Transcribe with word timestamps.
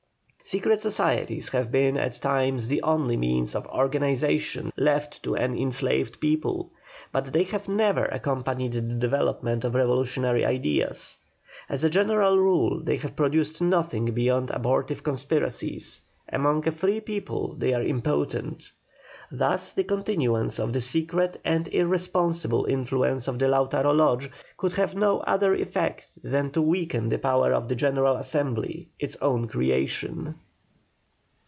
Secret 0.43 0.81
societies 0.81 1.47
have 1.49 1.71
been 1.71 1.95
at 1.95 2.11
times 2.15 2.67
the 2.67 2.81
only 2.81 3.15
means 3.15 3.55
of 3.55 3.65
organization 3.67 4.69
left 4.75 5.23
to 5.23 5.33
an 5.35 5.55
enslaved 5.57 6.19
people, 6.19 6.69
but 7.13 7.31
they 7.31 7.43
have 7.43 7.69
never 7.69 8.03
accompanied 8.05 8.73
the 8.73 8.81
development 8.95 9.63
of 9.63 9.75
revolutionary 9.75 10.43
ideas; 10.43 11.15
as 11.69 11.85
a 11.85 11.89
general 11.89 12.37
rule 12.37 12.81
they 12.83 12.97
have 12.97 13.15
produced 13.15 13.61
nothing 13.61 14.03
beyond 14.05 14.49
abortive 14.51 15.03
conspiracies; 15.03 16.01
among 16.27 16.67
a 16.67 16.71
free 16.71 16.99
people 16.99 17.55
they 17.59 17.73
are 17.73 17.83
impotent. 17.83 18.73
Thus 19.33 19.71
the 19.71 19.85
continuance 19.85 20.59
of 20.59 20.73
the 20.73 20.81
secret 20.81 21.39
and 21.45 21.65
irresponsible 21.69 22.65
influence 22.65 23.29
of 23.29 23.39
the 23.39 23.45
Lautaro 23.47 23.95
Lodge, 23.95 24.29
could 24.57 24.73
have 24.73 24.93
no 24.93 25.19
other 25.19 25.55
effect 25.55 26.05
than 26.21 26.51
to 26.51 26.61
weaken 26.61 27.07
the 27.07 27.17
power 27.17 27.53
of 27.53 27.69
the 27.69 27.75
General 27.75 28.17
Assembly, 28.17 28.89
its 28.99 29.15
own 29.21 29.47
creation. 29.47 30.35